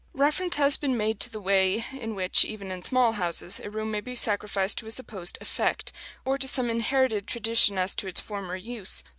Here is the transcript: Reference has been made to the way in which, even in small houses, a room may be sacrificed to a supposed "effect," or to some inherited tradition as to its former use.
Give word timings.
Reference 0.15 0.55
has 0.55 0.77
been 0.77 0.97
made 0.97 1.19
to 1.19 1.29
the 1.29 1.39
way 1.39 1.85
in 1.91 2.15
which, 2.15 2.43
even 2.43 2.71
in 2.71 2.81
small 2.81 3.11
houses, 3.11 3.59
a 3.59 3.69
room 3.69 3.91
may 3.91 4.01
be 4.01 4.15
sacrificed 4.15 4.79
to 4.79 4.87
a 4.87 4.91
supposed 4.91 5.37
"effect," 5.41 5.91
or 6.25 6.39
to 6.39 6.47
some 6.47 6.71
inherited 6.71 7.27
tradition 7.27 7.77
as 7.77 7.93
to 7.93 8.07
its 8.07 8.19
former 8.19 8.55
use. 8.55 9.03